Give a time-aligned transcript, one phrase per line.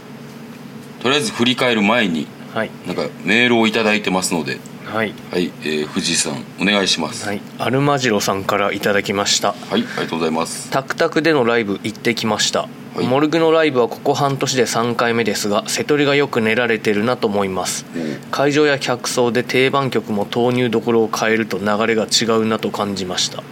[1.03, 2.25] とりあえず振り返る前に
[2.55, 2.71] はい。
[2.87, 4.57] なんかメールをいただいてますので
[4.95, 5.13] はい。
[5.29, 7.27] はい、えー、藤井さんお願いします。
[7.27, 7.41] はい。
[7.59, 9.49] アルマジロさんからいただきました。
[9.51, 10.71] はい、ありがとうございます。
[10.71, 13.05] タクタクでのライブ行ってきました、はい。
[13.05, 17.85] モルグのライブはここ半年で3回目ですが瀬戸りがよく練られてるなと思います。
[18.31, 23.43] 会場や客層で定番曲も投入どころを変えると流れが違うなと感じました。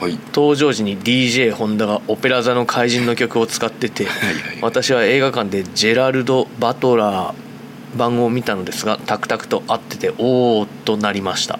[0.00, 0.18] はい。
[0.34, 4.58] 登場時に DJ ホンダが「オペラ座の怪人」の曲を使っててはいはい。
[4.60, 7.49] 私は映画館でジェラルド・バトラー
[7.96, 11.58] 版を見たのですがタクタクと合ってておーっとなりました。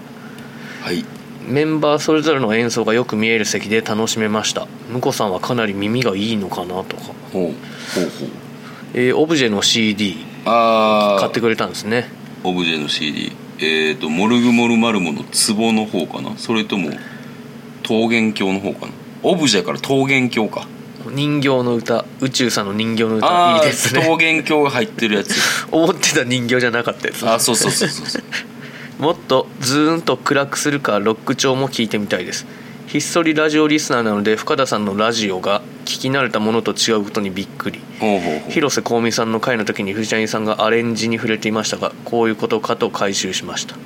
[0.83, 1.05] はい。
[1.47, 4.67] メンバーそれぞれの演奏がよく見える席で楽しめました。
[4.93, 7.55] 婿さんはかなり耳がいいのかなとか、ほうほうほう。
[8.95, 12.09] えーオブジェの CD ああ買ってくれたんですね。
[12.45, 16.37] オブジェの CD えっ、とモルグモルマルモの壺の方かな。
[16.39, 16.91] それとも
[17.89, 18.93] 桃源郷の方かな。
[19.23, 20.67] オブジェから桃源郷か
[21.09, 25.35] 人形の歌宇宙さんの人形の歌いいです桃ね源郷が入ってるやつ。
[25.73, 27.29] 思ってた人形じゃなかったやつ。
[27.29, 28.23] あそうそうそうそうそう。
[29.03, 32.47] もっとズーンと暗くするかロック調も聞いてみたいです。
[32.87, 37.81] ひっそりラジオリスナーなので深田さんのラジオが聞き慣れたものと違うことにびっくり。
[38.49, 43.77] 広瀬香美さんの回の時に藤谷さんがアレンジに触れていましたがこういうことかと回収しました。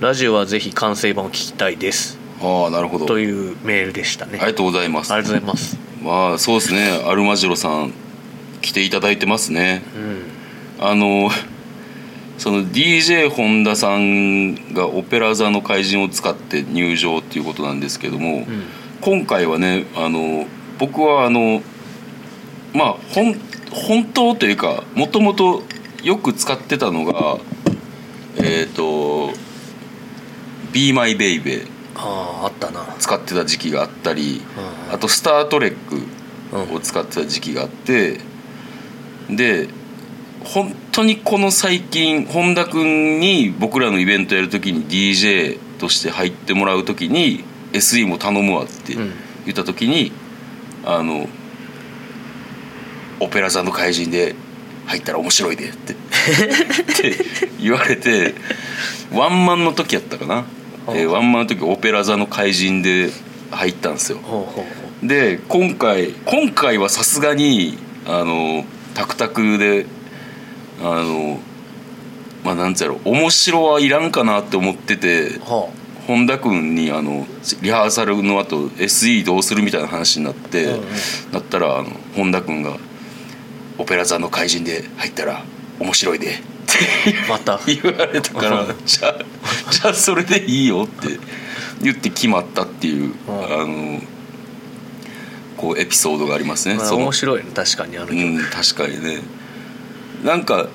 [0.00, 2.18] ラジオはぜひ完成版を聞きたいです。
[2.42, 3.06] ああなるほど。
[3.06, 4.32] というメールでしたね。
[4.34, 5.12] ありがとうございます。
[5.12, 7.02] ありがとうございますまあそうですね。
[7.06, 7.92] アルマジロさん
[8.62, 9.82] 来ていただいてますね。
[10.78, 10.86] うん。
[10.86, 11.30] あの
[12.38, 18.64] その DJ 本田さんが「オペラ座の怪人」を使って入場っていうことなんですけども、うん。
[19.00, 20.46] 今回はねあの
[20.78, 21.62] 僕はあの
[22.72, 23.34] まあ本
[23.70, 25.62] 本当というかもともと
[26.02, 27.38] よく使ってたのが
[28.36, 29.32] えっ、と
[30.72, 31.66] 「Be My Baby」
[32.02, 32.84] あああったな。
[32.98, 34.42] 使ってた時期があったり
[34.88, 35.96] うんあと「スター・トレック」
[36.52, 36.74] うん。
[36.74, 38.20] を使ってた時期があって
[39.28, 39.68] で
[40.44, 49.12] 本当にこの最近本田君に僕らのイベントやる時に DJ として入ってもらう時に SE も頼むわってうん。
[49.46, 50.12] 言った時に、
[50.84, 51.26] あの
[53.20, 54.34] 「オペラ座の怪人で
[54.86, 57.16] 入ったら面白いで」って って
[57.60, 58.34] 言われて
[59.12, 60.44] ワンマンの時やったかな、
[60.94, 63.10] えーワンマンの時オペラ座の怪人で
[63.50, 64.18] 入ったんですよ。
[65.02, 68.64] で今回今回はさすがにあの
[68.94, 69.86] タクタクで
[70.82, 71.38] あの
[72.44, 75.40] まあなんつうやろ面白はいらんかなって思っててう。
[75.40, 75.68] は
[76.06, 77.26] 本田君にあの
[77.62, 80.82] リハーサルの後 SE どうするみたいな話になって、うんうん。
[81.32, 82.76] なったらあの本田君が
[83.78, 85.44] 「オペラ座の怪人で入ったら
[85.78, 86.42] 面白いで」
[87.28, 88.74] また 言われたからうん。
[88.84, 89.24] じゃあ
[89.70, 91.18] じゃあそれでいいよって
[91.82, 93.14] 言って決まったっていう、ん。
[93.28, 94.02] あの
[95.56, 96.76] こうエピソードがありますね。
[96.76, 97.50] まあ面白いね。
[97.54, 99.22] 確かにあの曲、うん確かにね。
[100.24, 100.68] なんか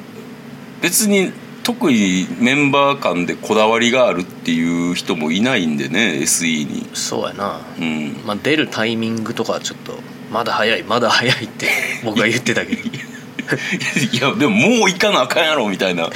[0.81, 1.31] 別に
[1.63, 6.87] 特にメンバー間でこだわりがあるっていう人もいないんでね SE に。
[6.93, 7.61] そうやな。
[7.79, 8.21] うん。
[8.25, 9.99] まあ出るタイミングとかはちょっと
[10.31, 11.67] まだ早いまだ早いって
[12.03, 12.81] 僕は言ってたけど
[14.11, 16.09] いやでももう行かなあかんやろみたいな。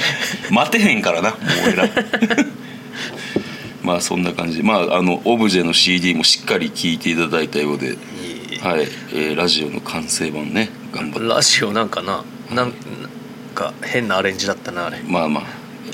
[0.50, 1.88] 待てへんからなもう俺ら。
[3.82, 4.62] まあそんな感じ。
[4.62, 7.96] まああのオブジェの CD もしっかり聴いていただいたようで、
[8.60, 8.88] はい。
[9.12, 10.70] えーラジオの完成版ね。
[10.92, 11.28] 頑張って。
[11.28, 12.72] ラジオなんかななん
[13.54, 14.98] か変なアレンジだったなあれ。
[15.06, 15.42] まあま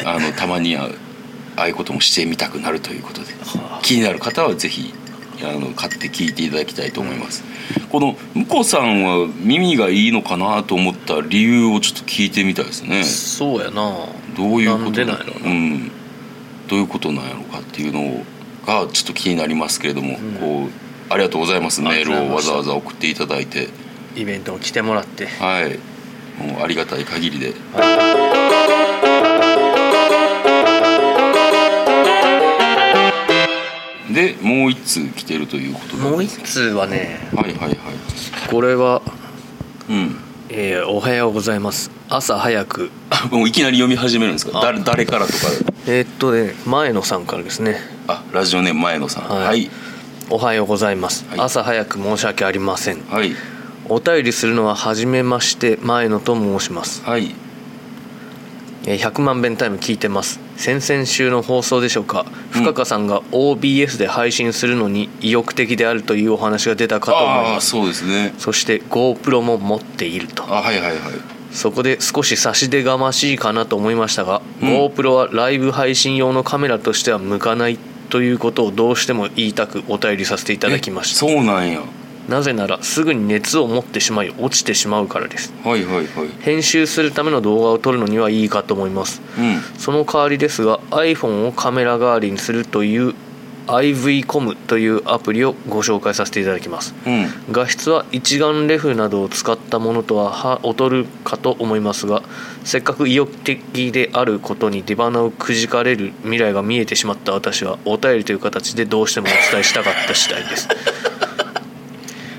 [0.04, 0.16] あ。
[0.16, 0.90] あのたまには
[1.56, 3.32] ああいうこともしてみたくなるということで。
[3.44, 3.80] はあ。
[3.82, 4.92] 気になる方はぜひ
[5.42, 7.44] あの買って聞いていただきたいと思います、
[7.90, 13.04] この向こうさんは耳がいいのかなと思った理由をちょっと聞いてみたいですね。
[13.04, 13.92] そうやな。
[14.36, 15.90] どういうことなうん、
[16.68, 18.24] どういうことなんやろうかっていうの
[18.66, 20.34] がちょっと気になりますけれども、ん。
[20.38, 21.80] こうありがとうございます。
[21.80, 23.68] メールをわざわざ送っていただいて。
[24.16, 25.26] イベントも来てもらって。
[25.26, 25.78] はい。
[26.42, 27.54] もうありがたい限りで
[34.16, 37.76] でもう一通来てるということでもう一通はねはいはいはい。
[38.50, 39.02] これは、
[39.90, 40.16] うん。
[40.48, 41.90] えーおはようございます。
[42.08, 42.90] 朝早く。
[43.10, 44.58] あ もういきなり読み始めるんですか？
[44.58, 44.62] あ。
[44.62, 45.38] 誰誰からとか？
[45.86, 47.78] えーっとね前野さんからですね。
[48.08, 49.24] あラジオネーム前野さん。
[49.28, 49.44] はい。
[49.44, 49.70] はい。
[50.30, 51.40] おはようございます、はい。
[51.40, 53.02] 朝早く申し訳ありません。
[53.10, 53.32] はい。
[53.88, 57.02] お便りするのは初めまして前野と申します。
[57.04, 57.24] はい。
[57.24, 57.45] えー
[58.94, 60.38] 100万遍タイム聞いてます。
[60.56, 62.24] 先々週の放送でしょうか。
[62.50, 67.70] 深川さんが OBS で配信するのに意欲的であるというお話が出たかと思います。
[67.70, 68.32] そうですね。
[68.38, 70.44] そして GoPro も持っていると。
[70.44, 71.00] あはいはいはい。
[71.50, 74.68] そこで少し差し出がましいかなと思いましたが、うん。
[74.68, 77.78] GoPro はライブ配信用のカメラとしては向かない
[78.08, 81.26] ということをどうしても言いたくお便りさせていただきました。
[81.26, 81.80] えそうなんや
[82.28, 85.52] なぜならすぐに熱を持ってしまい落ちてしまうからです。
[85.64, 86.06] はいはいはい。
[86.40, 89.22] 編集するための動画を撮るのにはいいかと思います。
[89.38, 89.60] うん。
[89.78, 93.14] その代わりですが iPhone をカメラ代わりにするという
[93.66, 96.94] IVCOM というアプリをご紹介させていただきます。
[97.06, 97.26] うん。
[97.50, 102.22] 画質は一眼レフなどを使ったものとはは劣るかと思いますが
[102.64, 110.68] せっかく意欲的であることに出花をくじかれる未来が見えてしまった私はお便りという形でどうしてもお伝えしたかった次第です、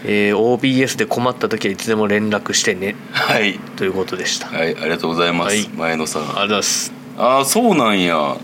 [0.04, 2.96] えー OBS で困った時はいつでも連絡してね。
[3.12, 3.60] はい。
[3.76, 5.68] ということでした、はいありがとうございます、はい。
[5.70, 6.22] 前野さん。
[6.24, 6.94] ありがとうございます。
[7.18, 8.38] ああそうなんや。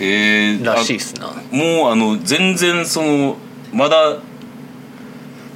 [0.00, 1.28] えー、らしいっすな。
[1.28, 3.36] あもうあの全然その
[3.72, 4.18] まだ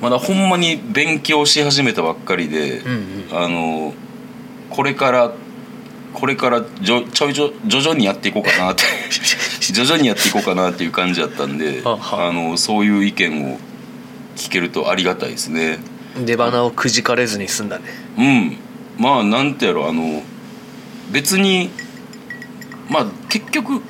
[0.00, 2.90] まだほんまに勉強し始めたばっかりで、うん
[3.30, 3.38] うん。
[3.38, 3.94] あの
[4.70, 5.32] これから
[6.12, 8.84] これからじょちょいちょ徐々にやっていこうかなって。
[9.72, 13.58] 徐々にやっていこうかなっていう感じだったんであのそういう意見を
[14.36, 15.78] 聞けるとありがたいですね。
[16.24, 17.84] 出花をくじかれずに済んだね。
[18.18, 18.56] うん。
[18.98, 20.22] まあなんてやろあの
[21.12, 21.70] 別に
[22.88, 23.82] まあ結局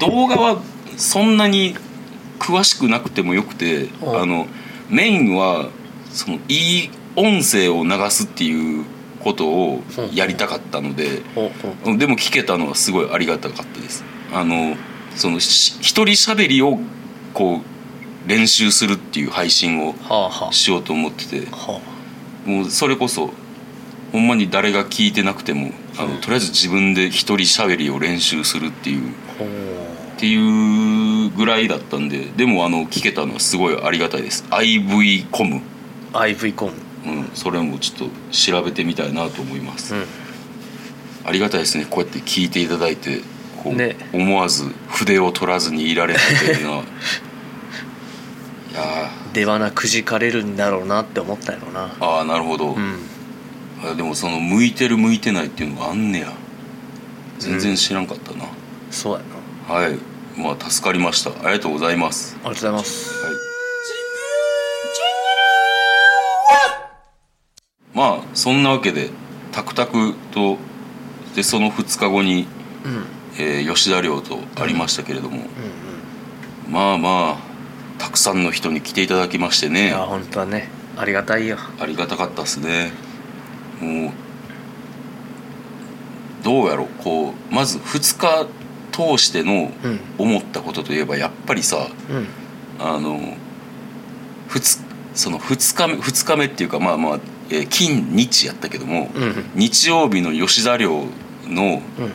[0.00, 0.62] 動画は
[0.96, 1.76] そんなに
[2.38, 4.20] 詳しくなくてもよくてうん。
[4.20, 4.46] あの
[4.90, 5.70] メインは
[6.10, 8.84] そのいい音声を流すっていう
[9.20, 9.82] ことを
[10.12, 11.22] やりたかったので
[11.96, 14.04] でも聞けたのはすごいありがたかったです。
[14.32, 14.76] あの
[15.16, 16.78] そのし一人喋りを
[17.32, 17.73] こう
[18.26, 19.94] 練習するっていう配信を
[20.50, 21.46] しようと思ってて。
[22.44, 23.30] もうそれこそ
[24.12, 26.20] ほんまに誰が聞いてなくてもあの、うん。
[26.20, 29.10] とりあえず自分で一人喋りを練習するっていう
[30.14, 34.44] っていうぐらいだったんででもあの聞けたのはすごいありがたいです。
[34.50, 35.60] IV コム、う
[36.12, 36.70] IVCOM
[37.06, 40.06] うん、それもちょっと調べてみたいなと思います、うん。
[41.24, 41.86] ありがたいですね。
[41.90, 43.20] こうやって聞いていただいて
[43.62, 43.96] こう、ね。
[44.12, 46.84] 思わず筆を取らずにいられるというのは
[49.32, 51.88] 出花くじかれるんだろうなって思ったやろな。
[51.88, 52.98] ーああなるほど、うん。
[53.84, 56.32] あでもその向いてる向いてないっていうのがあんねや。
[57.38, 58.46] 全然知らんかったな、
[58.90, 59.20] そうや
[59.68, 59.74] な。
[59.74, 59.98] はい。
[60.36, 61.30] まあ助かりました。
[61.30, 62.36] ありがとうございます。
[62.44, 63.24] ありがとうございます。
[63.24, 63.34] はい。
[67.94, 69.10] まあそんなわけで
[69.52, 70.58] タクタクと
[71.36, 72.46] でその2日後に、
[72.84, 72.92] うん。
[72.96, 73.04] うん
[73.36, 75.42] えー吉田寮とありましたけれども、
[76.66, 76.72] うん。
[76.72, 77.43] まあまあた
[78.14, 81.58] くさんの人に来ていただきましていねや本当はねありがたいよ。
[81.80, 82.92] ありがたかったですね。
[83.80, 84.12] もう
[86.44, 88.46] どうやろうこうまず2日
[88.92, 90.00] 通してのうん。
[90.18, 92.26] 思ったことといえばやっぱりさうん。
[92.78, 93.20] あの
[95.14, 97.20] その2日目2日目っていうかまあまあ、
[97.50, 99.50] えー金日やったけども、うんうん。
[99.54, 101.06] 日曜日の吉田寮
[101.46, 102.12] のうん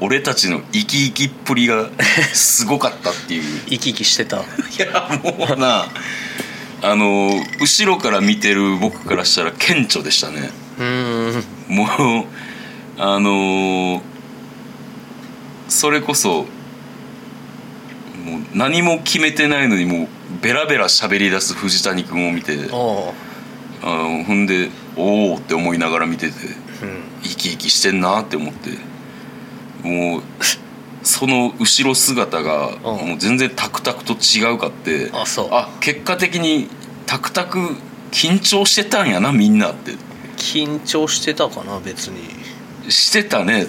[0.00, 1.90] 俺たちの生き生きっぷりが
[2.32, 3.42] すごかったっていう。
[3.68, 4.38] 生き生きしてた。
[4.38, 4.40] い
[4.78, 5.86] やもうな
[6.82, 7.30] あの
[7.60, 10.50] 後ろから見てる僕からしたら顕著でしたね。
[10.78, 11.44] うーん。
[11.68, 12.24] もう
[13.02, 14.02] あの
[15.68, 16.46] それこそ
[18.24, 20.08] もう何も決めてないのにもう
[20.42, 26.34] ベラベラ喋り出す藤谷君を見てあのほんでおおって思いながら見てて
[26.82, 27.02] うん。
[27.22, 28.70] 生き生きしてんなって思って
[29.82, 30.22] もう
[31.02, 32.82] その後ろ姿がうん。
[32.82, 35.48] もう全然タクタクと違うかってあそう。
[35.52, 36.68] あ結果的に
[37.06, 37.58] タクタク
[38.10, 39.92] 緊張してたんやなみんなって。
[40.36, 42.40] 緊張してたかな別に。
[42.90, 43.66] してたね。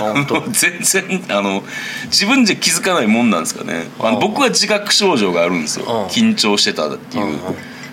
[0.52, 1.62] 全然あの
[2.06, 3.88] 自分じゃ気づかないもんなんですかね。
[3.98, 5.84] あのあ僕は自覚症状があるんですよ。
[5.86, 6.06] うん。
[6.06, 7.24] 緊張してたっていう。
[7.26, 7.34] うん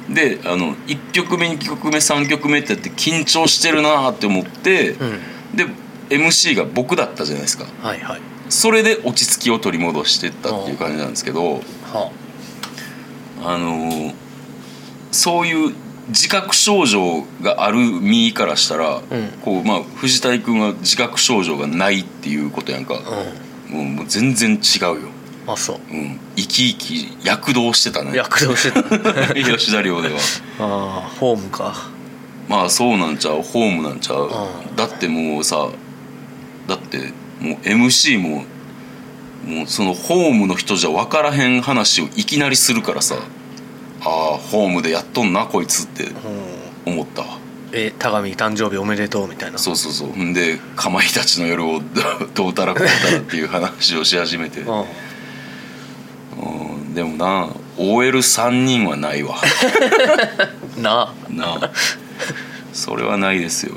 [0.10, 5.20] であの1曲目2曲目3曲目ってやって緊張してるなって思ってうん。
[5.56, 5.66] で
[6.12, 7.66] MC が僕だったじゃないですか。
[7.82, 8.22] はいはい。
[8.50, 12.12] それで落ち着きを取り戻してったっていう感じなんですけどは
[13.44, 13.58] あ。
[13.58, 14.14] の
[15.12, 15.74] そういう
[16.10, 19.28] 自覚症状がある身からしたら、うん。
[19.44, 23.26] こうまあ藤谷君は自覚症状がないっていうことやんか、あ
[23.70, 23.78] うん。
[23.78, 25.10] もうもう全然違うよ、
[25.48, 25.80] あそう。
[25.90, 28.16] うん、生き生き躍動してたね。
[28.16, 28.84] 躍動してた。
[29.34, 30.16] 吉田寮では。
[30.60, 31.90] ああホームか。
[32.50, 34.30] まあそうなんちゃうホームなんちゃう、
[34.70, 34.76] うん。
[34.76, 35.70] だってもうさ
[36.72, 38.46] だってもう MC も
[39.46, 43.16] もうそのホームの人じゃ分からへん話をいきなりするからさ。
[44.04, 46.14] ああホームでやっとんなこいつってう
[46.88, 47.22] 思った。
[47.22, 49.60] わんえ田上誕生日おめでとうみたいな。
[49.60, 50.10] そうそうそう。
[50.10, 51.82] ほんでかまいたちの夜を
[52.34, 54.80] どうたらこうたらっていう話をし始めて、うん。
[54.80, 54.84] う
[56.90, 59.36] ん、でもな OL3 人はないわ。
[60.78, 61.14] な。
[61.30, 61.46] な。
[61.62, 61.72] あ
[62.74, 63.76] それはないですよ。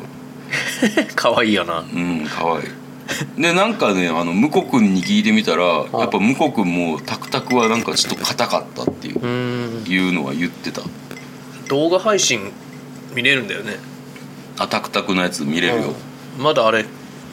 [1.11, 1.81] あかわいいよな。
[1.81, 2.84] うんかわいい
[3.39, 9.91] でなんかねあの向こう君に聞いてみたらやっぱ向こう君もタクタクはなんかちょっと硬かったっていううーん。
[9.91, 10.83] いうのは言ってた。
[11.69, 12.53] 動画配信
[13.15, 13.77] 見れるんだよね。
[14.59, 15.95] あタクタクのやつ見れるよ。
[16.39, 16.43] うん。
[16.43, 16.85] まだあれ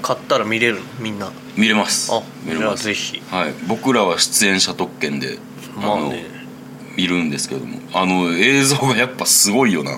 [0.01, 0.82] 買ったら見れるの？
[1.00, 1.32] みんな。
[1.56, 2.12] 見れます。
[2.13, 2.86] あ見れます。
[2.86, 3.22] ぜひ。
[3.30, 3.54] はい。
[3.68, 5.38] 僕らは出演者特権で
[5.75, 6.25] まあね。
[6.98, 7.80] 見るんですけども。
[7.94, 9.92] あの映像がやっぱすごいよな。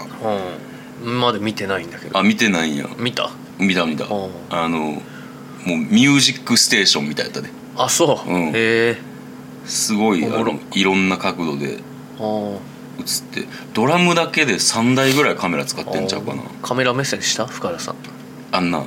[1.03, 1.19] うん。
[1.19, 2.17] まだ見てないんだけど。
[2.17, 2.87] あ見てないんや。
[2.99, 3.31] 見た？
[3.59, 4.05] 見た見た。
[4.05, 4.29] うん。
[4.49, 5.01] あの
[5.65, 8.47] もうミュージックステーションみたいやったであそう、うん。
[8.49, 8.97] へえ。
[9.65, 10.53] すごいあおもろ。
[10.53, 11.79] のいろんな角度で映っ
[13.31, 16.43] てドラムだけで3台ぐらいカメラ使ってんちゃうかな。
[16.61, 17.45] カメラ目線した？
[17.47, 17.95] 深田さん。
[18.51, 18.83] あんな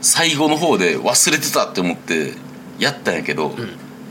[0.00, 2.32] 最後の方で忘れてたって思って
[2.78, 3.54] やったんやけど、ん。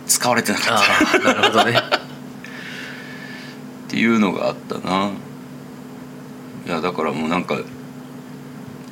[0.08, 1.20] 使われてなかあった。
[1.20, 1.82] なるほどね。
[3.88, 5.12] ていうのがあったな。
[6.68, 7.60] いやだからもうなんか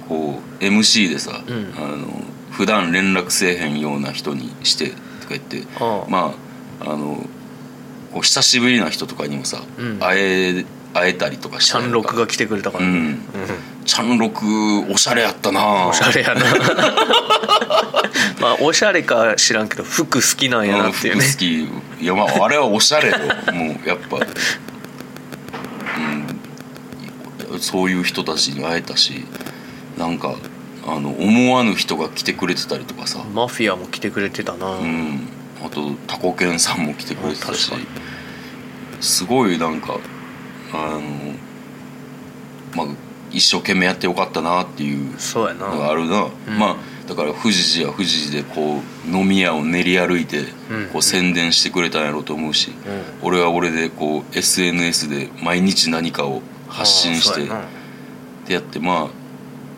[0.08, 1.74] こう MC でさ、うん。
[1.77, 2.22] あの
[2.53, 5.63] 普段連絡せえへんような人にしてとか言って
[6.10, 6.33] ま
[6.81, 7.25] ああの
[8.13, 10.00] こう久しぶりな人とかにもさ、うん。
[10.00, 12.93] 会え会えたりとかしチャンロクが来てくれたから、うん。
[12.93, 13.19] うん。
[13.86, 14.45] チャンロク
[14.91, 16.41] おしゃれやったなおしゃれやな。
[18.39, 21.24] まあおしゃれか知らんけど服好きなんやなっていうね。
[21.24, 21.63] 服好き。
[21.63, 21.67] い
[22.05, 23.17] やまああれはおしゃれよ。
[23.51, 24.19] もうやっぱう
[27.55, 27.60] ん。
[27.60, 29.25] そういう人たちに会えたし
[29.98, 30.36] なんか
[30.86, 33.24] あの思わぬ人が来てくれてたりとかさ。
[33.34, 35.28] マフィアも来てくれてたな、うん。
[35.66, 37.72] あとタコケンさんも来てくれてたし。
[39.00, 39.98] すごいなんか
[40.74, 41.02] あの
[42.75, 42.96] まあ
[43.32, 45.70] 一生懸命やってよかったなっていうそうやな。
[45.70, 46.60] のがあるな、うん。
[46.60, 46.75] まあ
[47.08, 50.88] だから富士寺は富士寺でこう飲み屋を練り歩いてうん。
[50.88, 53.28] こう宣伝してくれたんやろうと思うし、うん。
[53.28, 57.48] 俺は俺でこう SNS で毎日何かを発信してっ
[58.46, 59.23] てやってまあ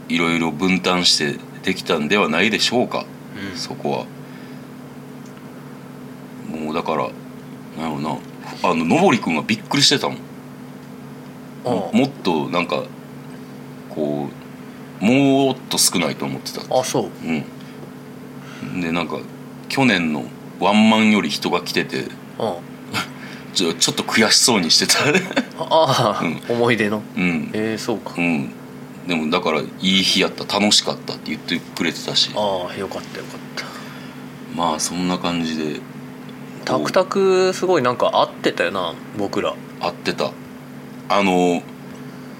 [0.10, 3.06] いろいろ分担してできたんではないでしょうか、
[3.52, 3.58] うん。
[3.58, 4.06] そこは。
[6.48, 7.10] もうだから
[7.78, 8.18] なんやろうな。
[8.64, 10.18] あののぼりくんがびっくりしてたもん。
[11.66, 12.84] もっとなんか
[13.90, 14.30] こ
[15.02, 16.62] うもっと少ないと思ってた。
[16.80, 17.10] あそう。
[17.26, 18.82] うん。
[18.82, 19.20] でなんか
[19.68, 20.24] 去年の
[20.60, 22.06] ワンマンより人が来てて
[22.38, 22.58] あ
[23.54, 25.00] ちょちょっと悔しそうにしてた。
[25.60, 26.42] あああ、うん。
[26.56, 27.02] 思い出の。
[27.18, 27.50] うん。
[27.54, 28.14] ええそうか。
[28.18, 28.52] うん
[29.08, 32.32] でもだからいい日やった楽しかったって言ってくれてたし。
[32.36, 33.66] ああよかったよかった。
[34.56, 35.80] まあそんな感じで。
[36.64, 39.56] タクタクすごいなんか合ってたよな僕ら。
[39.80, 40.32] 合ってた。
[41.10, 41.62] あの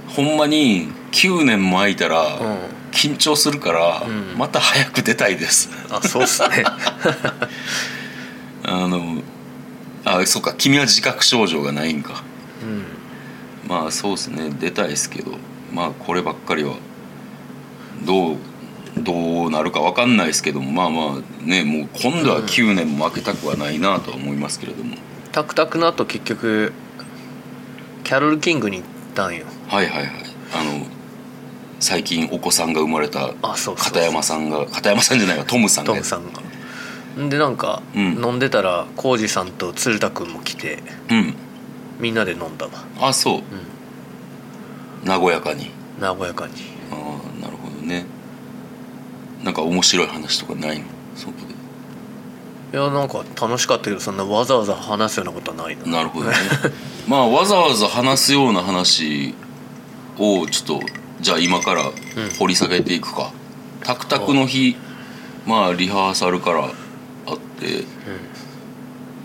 [0.08, 2.58] ほんまに9年も空いたらうん。
[2.92, 4.38] 緊張するから、うん。
[4.38, 5.70] また早く出たいです。
[5.90, 6.64] あそうっすね。
[8.64, 9.22] あの
[10.06, 12.24] あそうか君は自覚症状がないんか。
[12.64, 12.86] うん。
[13.70, 15.32] まあそうですね出たいですけど
[15.76, 16.78] まあこればっかりは
[18.06, 18.38] どう
[18.98, 24.96] どうなるか分かんないですけどもまあまあねもう今度は9年も負けたくはないなとは思いますけれども、
[25.34, 26.72] タクタクの後結局
[28.06, 29.46] キャロル・キングに行ったんよ。
[29.68, 30.10] はいはいはい。
[30.54, 30.86] あの
[31.82, 35.92] 最近お子さんが生まれたあそうそう片山さんが片山さんじゃないわトムさんが。
[35.92, 36.42] トムさんが。
[37.22, 38.24] んでなんか、うん。
[38.24, 40.80] 飲んでたら浩二さんと鶴田君も来て
[41.10, 41.34] うん。
[42.00, 42.72] みんなで飲んだわ。
[43.00, 43.44] あそう、
[45.06, 45.70] 和やかに。
[46.00, 46.54] 和やかに。
[46.92, 48.06] ああなるほどね。
[49.44, 50.86] なんか面白い話とかないの？
[51.16, 52.78] そこで。
[52.78, 55.86] いやなんか楽しかったけどそんなわざわざ話すようなことはないな。
[55.86, 56.36] なるほどね。
[57.08, 59.34] まあわざわざ話すような話
[60.18, 60.86] をちょっと
[61.22, 61.84] じゃあ今から
[62.40, 63.32] 掘り下げていくか、
[63.84, 64.76] タクタクの日
[65.46, 66.66] まあリハーサルから
[67.28, 67.86] あって、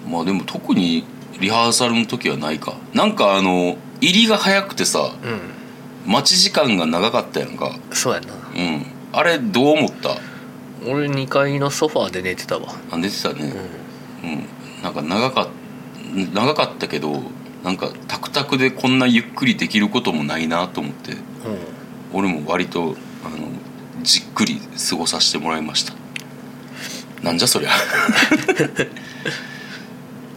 [0.09, 1.05] まあでも特に
[1.41, 2.75] リハーサルの時はないか。
[2.93, 5.41] なんかあの入りが早くてさうん
[6.11, 7.71] 待ち時間が長かったやんか。
[7.93, 8.27] そうやな。
[8.57, 8.87] うん。
[9.13, 10.17] あれどう思った？
[10.87, 12.75] 俺2階のソファーで寝てたわ。
[12.91, 13.53] あ寝てたね。
[14.23, 14.31] うん。
[14.31, 14.45] うん、
[14.83, 15.49] なんか長かっ
[16.35, 17.23] 長かったけど
[17.63, 21.17] なんかタクタクでこんなゆっくりできることもないなと思って。
[22.13, 23.37] 俺も割とあの
[24.03, 25.93] じっくり過ごさせてもらいました。
[27.23, 27.71] なんじゃそりゃ。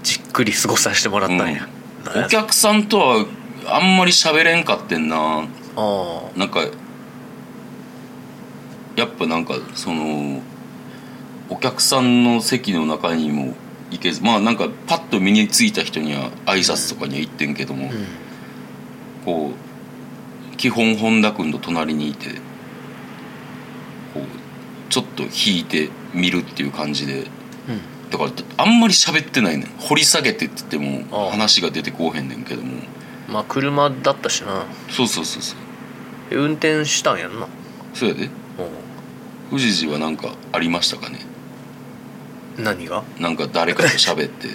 [0.04, 1.68] じっくり過ごさせてもらったんや、
[2.06, 2.18] なん。
[2.20, 3.26] やお客さんとは
[3.68, 6.62] あんまり喋れんかってんなあなんか
[8.96, 10.42] やっぱなんかその
[11.50, 13.56] お客さんの席の中にも
[13.92, 17.98] 行けずまあなんかパッと身についた人には挨拶とかには行ってんけども、あうん。
[19.26, 19.52] こ
[20.58, 22.30] 基本本田君と隣にいて
[24.14, 28.10] こうちょっと引いて見るっていう感じでうん。
[28.12, 29.68] だからあんまり喋ってないねん。
[29.80, 32.78] 掘り下げてって言っても話が出てこうへんねんけども。
[33.28, 34.66] まあ車だったしな。
[34.90, 35.60] そうそうそうそう。
[35.60, 35.63] え
[36.36, 37.48] 運転したんやんな。
[37.94, 38.26] そうやで。
[38.26, 38.30] う
[39.50, 41.20] 富士寺は何かありましたかね？
[42.60, 43.04] ん何が？
[43.20, 44.48] なんか誰かと喋って。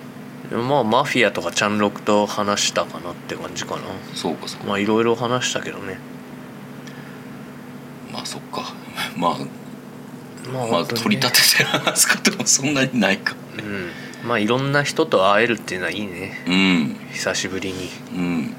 [0.54, 3.82] まあマフィアとかチャンロクと話したかなって感じかな。
[4.14, 4.66] そうかそうか。
[4.66, 5.98] まあいろいろ話したけどね。
[8.12, 8.72] まあそっか。
[9.16, 9.36] まあ
[10.52, 13.34] まあまあ取り立てて話すこともそんなにないか。
[13.58, 13.90] うん。
[14.26, 16.42] まあいろんな人と会えるっていうのはいいね。
[16.46, 16.96] うん。
[17.12, 17.90] 久しぶりに。
[18.14, 18.54] うん。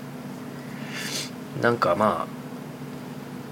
[1.61, 2.38] なんかまあ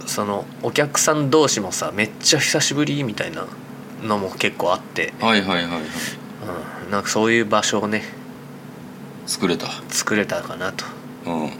[0.08, 3.46] そのお客さん同士もさめっちゃ久しぶりみたいな
[4.04, 5.82] のも結構あって、はいはいはいはい。
[6.86, 8.04] うん、なんかそういう場所をね
[9.26, 9.68] 作れた。
[9.90, 10.86] 作れたかなと。
[11.26, 11.52] うん。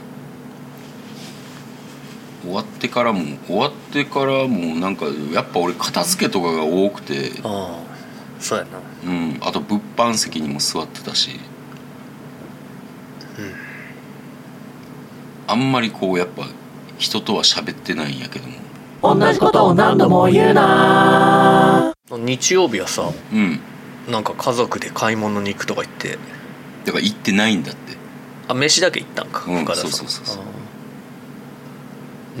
[2.42, 7.32] 終わってからも終わってからもなんかやっぱ俺片付けとかが多くて。
[7.44, 8.78] ああそうやな。
[9.04, 9.38] うん。
[9.42, 11.38] あと物販席にも座ってたし。
[15.46, 16.46] あんまりこうやっぱ
[16.98, 18.54] 人とは喋ってないんやけども。
[19.00, 21.94] 同じことを何度も言うな。
[22.10, 23.60] 日曜日はさうん。
[24.10, 26.18] なんか家族で買い物に行くとか言って。
[26.84, 27.96] だから行ってないんだって。
[28.48, 29.90] あ飯だけ行ったんかうん深田さん。
[29.90, 30.42] そうそうそう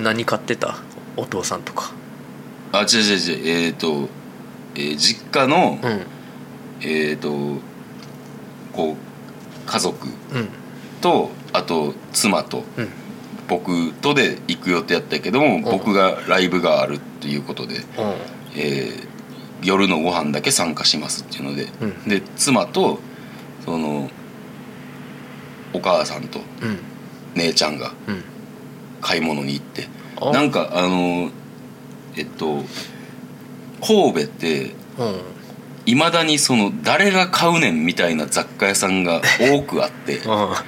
[0.02, 0.76] 何買ってた？
[1.16, 1.92] お父さんとか。
[2.72, 3.66] あ違う違う違う。
[3.66, 4.08] えっ、と、
[4.74, 6.06] えー実家の、うん。
[6.80, 7.30] えっ、と
[8.72, 8.96] こう
[9.66, 10.48] 家族うん。
[11.00, 12.64] とあと妻と。
[12.76, 12.88] うん
[13.48, 17.82] 僕とで行く予定やったけども、僕がライブがあるっていうことで、うん。
[18.56, 19.08] えー
[19.62, 22.08] 夜のご飯だけ参加しますっていうので、うん。
[22.08, 23.00] で妻と
[23.64, 24.08] その
[25.72, 26.78] お母さんとうん。
[27.34, 28.22] 姉ちゃんがうん。
[29.00, 29.88] 買い物に行って
[30.20, 30.30] あ。
[30.30, 31.30] なんかあの
[32.16, 32.62] えっと
[33.84, 34.72] 神戸ってうん。
[35.86, 40.64] いまだにその誰が買うねんみたいな雑貨屋さんが多くあってあ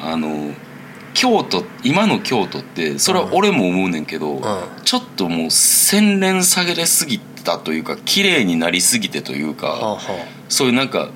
[0.00, 0.52] あの
[1.14, 4.42] 京都今の京都ってそれは俺も思うねんけど、うん。
[4.84, 9.98] ちょっともう洗練下げれすぎたというか綺麗になりすぎてというか、はあは
[10.48, 11.10] そういうなんか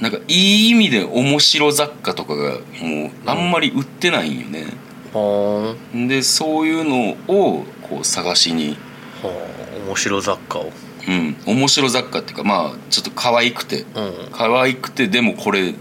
[0.00, 4.66] なんかいい意味で面白雑貨とかがもうあんまり売ってないんよね、
[5.14, 8.76] あはでそういうのをこう探しに。
[9.22, 10.72] あはあ面白雑貨を。
[11.08, 11.36] うん。
[11.46, 13.84] 面白雑貨っていうかまあちょっと可愛くて。
[13.94, 14.04] うん。
[14.04, 15.74] うん可愛くてでもこれ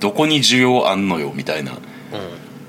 [0.00, 1.72] どこに需要あんのよみたいな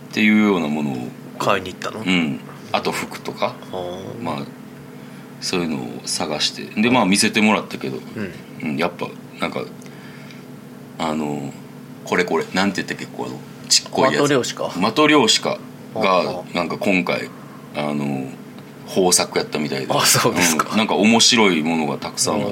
[0.10, 0.96] っていうようなものを。
[1.40, 2.40] 買いに行ったの、うん。
[2.72, 3.48] あと服とか。
[3.48, 4.46] はあまあ
[5.40, 6.82] そういうのを探して。
[6.82, 8.70] でまあ見せてもらったけど、うん。
[8.70, 9.08] うん、やっぱ
[9.40, 9.64] なんか
[10.98, 11.54] あの
[12.06, 12.46] これこれ。
[12.54, 13.06] なんて言ったっけ？
[13.06, 13.38] この
[13.70, 14.22] ちっこいやつ。
[14.22, 14.72] マトリョーシカ？
[14.80, 15.60] マトリョーシカ
[15.96, 17.30] あがあなんか今回
[17.76, 18.30] あの
[18.88, 19.94] 豊作やったみたいで。
[19.94, 20.74] あそうですか。
[20.74, 20.78] ん。
[20.78, 22.50] なんか面白いものがたくさんあっ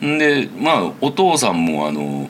[0.00, 0.06] た。
[0.06, 2.28] んでまあお父さんもあの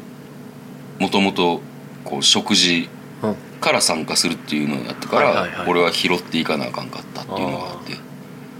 [0.98, 1.62] もともと
[2.04, 2.88] こう食事
[3.22, 3.36] うん。
[3.60, 7.96] から参加するっていうのやったから、俺は拾っていかなあかんかったっていうのがあって。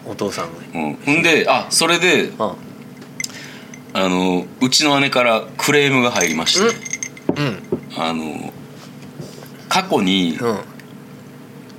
[0.06, 2.56] お父さんがうん、ほんであそれであ
[3.94, 6.76] あのうちの姉からクレームが入りまして、
[7.36, 7.62] うん。
[7.96, 8.52] あの
[9.68, 10.60] 過去に、うん。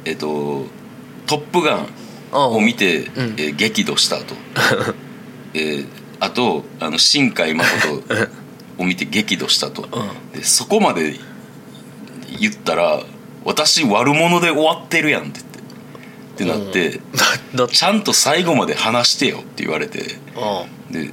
[0.06, 0.66] えっと
[1.26, 1.88] 「トップガン」
[2.32, 3.04] あを見て、ん。
[3.04, 4.36] えー激怒したと、
[5.54, 5.88] えー
[6.20, 8.02] あとあの新海誠
[8.80, 11.20] を見て激怒したと、うでそこまで
[12.40, 13.02] 言ったら
[13.46, 15.54] 私悪者で終わってるやんって言って。
[16.34, 17.00] ってなって、
[17.72, 20.18] ちゃんと最後まで話してよって言われて。
[20.36, 21.12] あで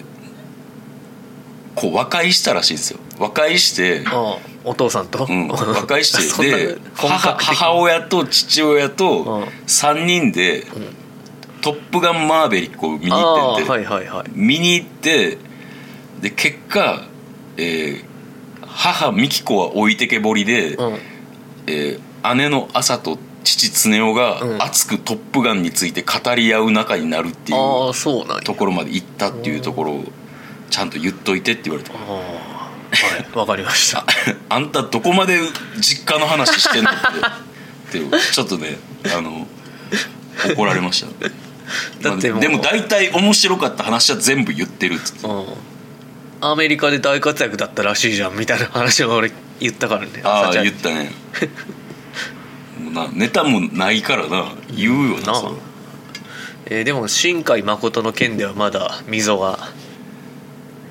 [1.74, 3.00] こう和解したらしいんですよ。
[3.18, 8.90] 和解して、あお父さんと、うん、和解そして で本母母親と父親うん。
[8.92, 10.66] と3人で
[11.62, 14.30] 「トップガンマーヴェリック」を見にあ行ってて、あはいはいはい。
[14.32, 15.38] 見に行って
[16.20, 17.04] で結果、
[17.56, 18.09] えー
[18.72, 20.98] 母美紀子は置いてけぼりで、うん。
[21.66, 22.00] えー
[22.34, 24.62] 姉の朝と父常夫がうん。
[24.62, 28.42] 熱く「トップガン」について語り合う仲になるっていうああそうなんや。
[28.42, 30.04] ところまで行ったっていうところを
[30.68, 32.18] ちゃんと言っといてって言われたああは
[33.34, 33.38] い。
[33.38, 34.04] わかりました。
[34.50, 35.38] あんたどこまで
[35.80, 36.94] 実家の話してんのっ
[37.90, 38.78] てってちょっとね
[39.16, 39.46] あの
[40.54, 41.06] 怒られました。
[42.10, 45.44] だってもうまあでも大体面白かった話は全部言ってるっつってうん
[46.40, 51.10] アメリカで大活躍だったらしいじゃんみたいな話を俺言ったからねああ言ったね。
[52.82, 55.52] もうなネタもないからな言うよなな、
[56.66, 59.58] えー、でも新海誠の件ではまだ溝が。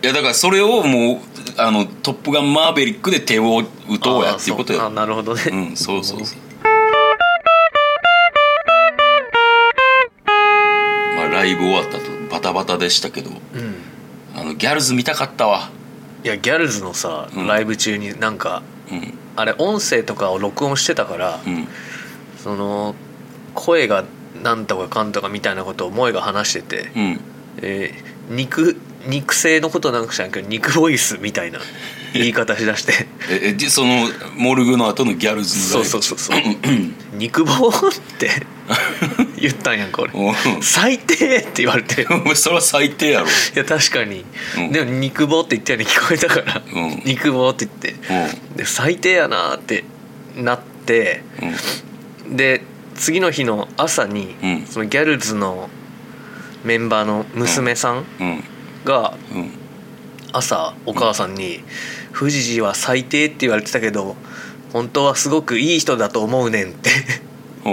[0.01, 1.17] いやだからそれをもう
[1.57, 5.41] あの「トップガンマーヴェリック」で手を打とうやっていうことやあなるほどね。
[5.51, 6.37] うんそうそうそう。
[11.17, 13.75] まあライブ終わったとバタバタでしたけど、うん。
[14.39, 15.69] あのギャルズ見たかったわ。
[16.23, 17.47] いやギャルズのさ、うん。
[17.47, 19.13] ライブ中になんかうん。
[19.35, 21.67] あれ音声とかを録音してたから、うん。
[22.43, 22.95] その
[23.53, 24.03] 声が
[24.41, 27.21] なんとかかんとかみたいなことを萌えが話してて、うん。
[27.61, 31.59] えー肉肉声のことなんか知らんけど肉ボイスみたいな
[32.13, 33.07] 言い方しだして。
[33.29, 36.41] ええでそのモルグの後のギャルズのそうそうそうそう。
[37.17, 37.71] 肉棒っ
[38.19, 38.29] て
[39.39, 40.13] 言ったんやんか俺。
[40.61, 42.05] 最低って言われて。
[42.35, 43.27] それは最低やろ。
[43.55, 44.25] や確かに、
[44.57, 44.71] うん。
[44.71, 47.01] でも肉棒って言ったように聞こえたから、うん。
[47.05, 47.95] 肉棒って言って。
[48.55, 49.83] で最低やなって
[50.35, 51.23] なって。
[52.27, 52.37] うん。
[52.37, 52.61] で
[52.95, 54.65] 次の日の朝に、うん。
[54.69, 55.69] そのギャルズの
[56.63, 58.43] メンバーの娘さんうん。
[58.85, 59.51] がうん。
[60.31, 61.63] 朝お母さんに
[62.17, 64.15] 「富士寺は最低」って言われてたけど
[64.73, 66.91] 本当はすごくいい人だと思うねんって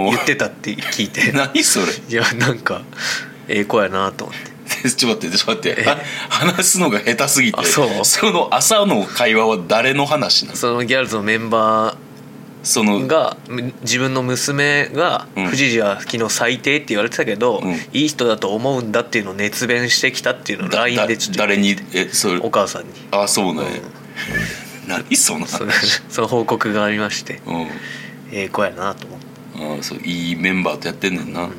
[0.05, 1.31] 言ってたって聞いて。
[1.35, 1.85] 何それ。
[2.09, 2.81] いやなんか
[3.47, 4.57] ええ子やなと思って。
[4.89, 5.89] ちょっと待ってちょっと待って。
[5.89, 5.97] あ
[6.29, 8.31] 話すのが下手すぎてあそう？
[8.31, 10.57] の朝の会話は誰の話なの？
[10.57, 11.95] そのギャルズのメンバ
[12.63, 15.45] そのーがむ自分の娘が「うん。
[15.45, 17.73] 富士寺は昨日最低」って言われてたけど、うん。
[17.93, 21.77] いい人だと思うんだっていうのを熱弁してきたっていうのをだ LINE でちょっと誰に？
[21.93, 22.39] えそれ。
[22.39, 22.89] お母さんに。
[23.11, 24.89] あそうなんや、うん。
[24.89, 27.41] 何そのその話 その報告がありまして。
[27.45, 27.61] うん。
[28.31, 29.26] ええ子やなと思って、
[29.57, 31.49] あそういいメンバーとやってんねんな、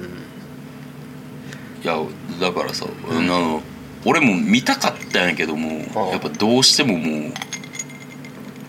[1.83, 1.97] いや
[2.41, 3.63] だからさ、あの
[4.05, 6.13] 俺も見たかったんやけども、はあ。
[6.13, 7.33] やっぱどうしてももう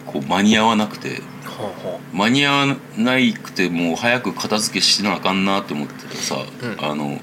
[0.06, 1.22] こう間に合わなくて。
[1.60, 6.86] ほうほ間に合わないくてもう早く片付けしなあかんなって思ってたらさ、うん。
[6.86, 7.20] あの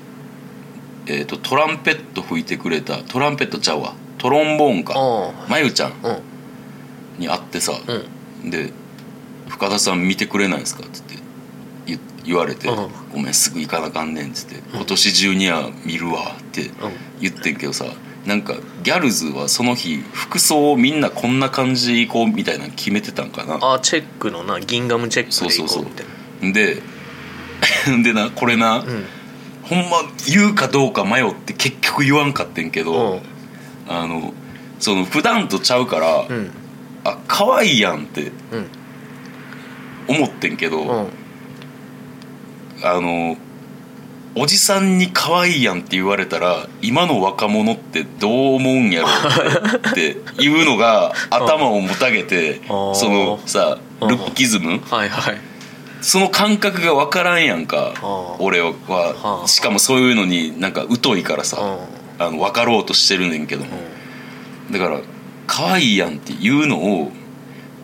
[1.07, 3.95] えー、とトランペット吹いてくれたトランペットちゃうわ。
[4.19, 4.95] トロンボーンか。
[4.97, 6.23] あまゆちゃんうん。
[7.19, 7.73] に会ってさ、
[8.43, 8.51] うん。
[8.51, 8.73] で
[9.49, 11.06] 「深田さん見てくれないんですか?」って
[12.27, 16.73] 言言われてうん「ごめんすぐ行かなあかんねん」っつって「今年中には見るわ」ってうん。
[17.21, 17.87] 言ってんけどさ
[18.27, 23.59] なんかギャルズはその日服装をみんなこんな感じで行こうみたいなの決めてたんかな。
[23.63, 26.07] あチェックのなギンガムチェックで行こうみたい
[26.43, 26.53] な。
[26.53, 26.83] で
[28.03, 29.05] でなこれな、うん。
[29.63, 33.23] ほんま言うかどうか迷って結局言わんかってんけど、
[33.89, 34.35] あの
[34.79, 36.51] その普段とちゃうから、うんうん。
[37.05, 38.67] あ可愛いやんってうん。
[40.09, 41.09] 思ってんけど、うん
[42.83, 43.37] あの
[44.39, 52.61] おじさんに可愛いやんって言われたら今の若者ってどう思うんやろっていうのが頭をもたげて
[52.95, 54.09] そのさうん。
[54.09, 54.81] ルッキズム？
[54.91, 55.39] はいはい。
[56.03, 57.95] その感覚が分からんやんか
[58.39, 58.73] 俺は。
[58.87, 59.49] はあ。
[59.49, 63.71] しかもそういうのになんか疎いからさうあの分かろうとしてるねんけども。
[64.71, 65.01] だから
[65.47, 67.13] 可愛いやんっていうのを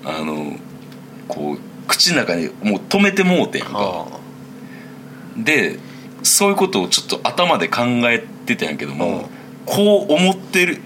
[0.05, 0.57] あの
[1.29, 3.71] こう口の中にもう止めてもうてんか。
[3.73, 4.22] あ
[5.37, 5.79] で
[6.23, 8.99] そういうことをちょっと頭で考えてたんやけどうん。
[8.99, 9.29] も
[9.67, 10.81] こう思ってる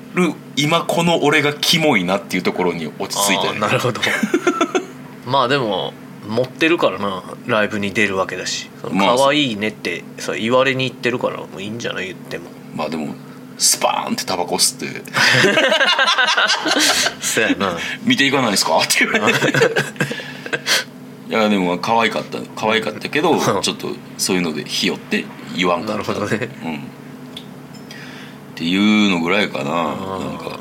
[0.56, 3.50] 今この俺がキモいなっていうところに落ち着いたんや。
[3.52, 4.00] あーなるほど。
[5.26, 5.92] まあでも
[6.28, 8.68] 持ってるからなライブに出るわけだし。
[8.82, 12.50] 可愛いねってさ言われに行ってるからもういいんじゃない言っても。
[12.74, 13.14] まあでも
[13.58, 15.02] スパーンってタバコ吸って。
[17.20, 19.40] そうやな「見ていかないですか?」って言われて
[21.28, 23.62] いやでも可愛かった可愛かったけどうん。
[23.62, 25.24] ちょっとそういうのでひよって
[25.56, 25.92] 言わんかった。
[25.94, 26.48] なるほどね。
[26.64, 26.78] うん、っ
[28.54, 29.94] ていうのぐらいかな。
[29.94, 30.60] ーなんか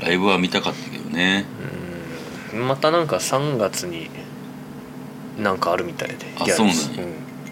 [0.00, 1.44] ライブは見たかったけどね。
[2.54, 4.10] またなんか3月に
[5.38, 6.16] なんかあるみたいで。
[6.38, 6.82] あそうなんや。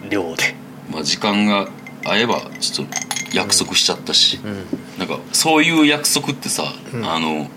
[0.03, 0.09] うん。
[0.11, 0.55] 寮で。
[0.91, 1.69] まあ時間が
[2.05, 2.95] 合えばちょっと
[3.33, 4.67] 約束しちゃったし、うん。
[4.99, 7.09] なんかそういう約束ってさ、うん。
[7.09, 7.49] あの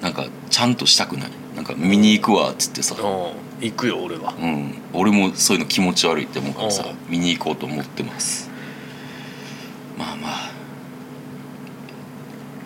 [0.00, 1.30] なんかちゃんとしたくない。
[1.54, 4.34] なんか見に行くわっつってさ、うん行くよ俺は。
[4.40, 6.92] うん、俺もそういうの気持ち悪いって思うからさう。
[6.92, 8.50] ん見に行こうと思ってます。
[9.98, 10.52] まあまあ。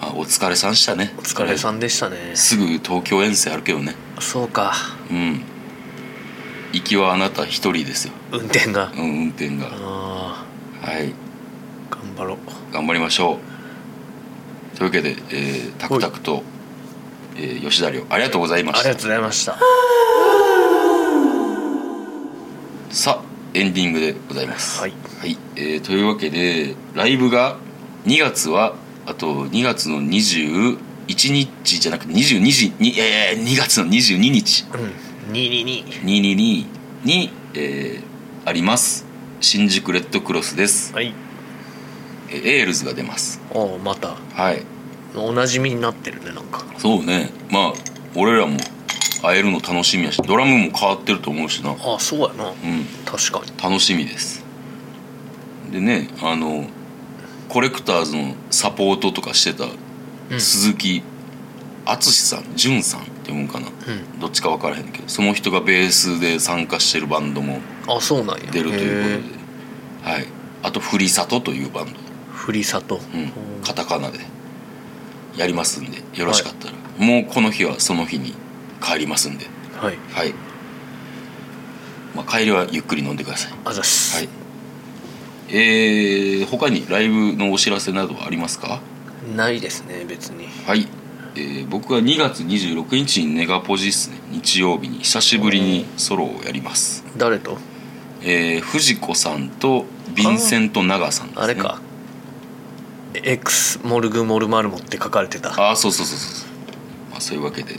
[0.00, 1.12] まあお疲れさんでしたね。
[1.18, 2.16] お疲れさんでしたね。
[2.34, 3.94] すぐ東京遠征あるけどね。
[4.20, 4.72] そうか。
[5.10, 5.42] うん。
[6.72, 8.92] 行きはあなた一人ですよ、運転が。
[8.92, 9.68] うん、運転が。
[9.72, 10.44] あ
[10.82, 11.04] はい。
[11.06, 11.12] ー
[11.90, 12.38] 頑張ろう。
[12.74, 13.38] 頑張りましょ
[14.74, 14.76] う。
[14.76, 16.42] というわけで、えー、タクタクと、
[17.36, 18.88] えー吉田亮ありがとうございました。
[18.88, 19.58] ありがとうございました
[22.96, 24.80] さあエンディングでございます。
[24.80, 24.96] はい、
[25.54, 27.58] えーというわけでライブが
[28.06, 34.64] 2月はあと2月の21日じゃなくて22時に、えー、2月の22日。
[34.72, 35.32] うん。
[35.34, 36.66] 222 222
[37.04, 39.04] に、えーあります。
[39.42, 41.12] 新宿レッドクロスです、はい。
[42.30, 43.42] えーエールズが出ます。
[43.52, 44.14] おうまた。
[44.32, 44.62] はい。
[45.14, 46.64] おなじみになってるねなんか。
[46.78, 47.28] そうね。
[47.50, 47.72] まあ
[48.14, 48.56] 俺らも
[49.26, 51.72] 会えるの楽しみやしドラムも変わってると思うしな。
[51.72, 52.50] あそうやな。
[52.50, 52.54] うん。
[53.04, 53.62] 確かに。
[53.62, 54.44] 楽しみです。
[55.72, 56.66] でねあの
[57.48, 59.64] コレクターズのサポートとかしてた
[60.30, 60.40] うん。
[60.40, 61.02] 鈴木
[61.84, 64.20] 淳さん淳さんって読むんかな、うん。
[64.20, 68.50] どっちか分からへんけどその人がベースで参加してるバンドもあそうなんや。
[68.50, 69.22] 出るというへこ
[70.02, 70.26] とで、はい、
[70.62, 71.94] あと「ふりさと」というバンド、ー
[72.32, 73.00] ふりさと。
[73.14, 73.32] うん、
[73.64, 74.18] カタカナで
[75.36, 78.34] やりますんでよろしかったら、もうこの日はその日に
[78.86, 79.46] 帰りますんで。
[79.80, 79.98] はい。
[80.12, 80.34] はい、
[82.14, 83.52] まあ、帰りはゆっくり飲んでください。
[83.64, 84.28] あざっす、はい。
[85.48, 88.80] えー、他にライブのお知らせなどはありますか？
[89.36, 90.48] ないですね別に。
[90.66, 90.88] はい、
[91.34, 94.16] えー僕は2月26日にネガポジっすね。
[94.30, 95.00] 日曜日に。
[95.00, 97.04] 久しぶりにソロをやります。
[97.16, 97.58] 誰と？
[98.22, 101.80] えー、藤子さんとヴィンセント・ナガさんです、ね、あれか。
[103.14, 105.50] X モルグモルマルモって書かれてた。
[105.50, 106.48] ああそうそうそうそう、
[107.10, 107.78] まあ、そういうわけで、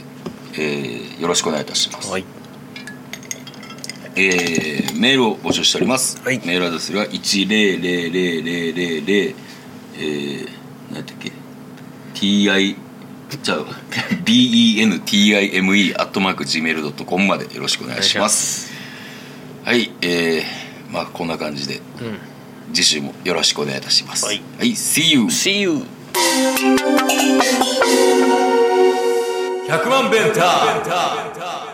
[0.58, 2.24] えーよろしくお願いいたします、はい。
[4.16, 6.40] えーメールを募集しております、はい。
[6.44, 9.34] メールアドレスが1000000
[10.00, 10.48] えー、
[10.92, 11.32] 何だっけ
[12.14, 12.76] ？TI
[13.42, 13.58] じゃあ
[14.24, 18.72] BENTIME アットマーク Gmail.com までよろしくお願いします。
[19.64, 21.82] はいえー、まあこんな感じでうん。
[22.74, 24.26] 次週もよろしくお願いいたします。
[24.26, 25.24] はい、はい、See you!
[25.24, 25.84] See you
[29.68, 31.67] 100万ベンター。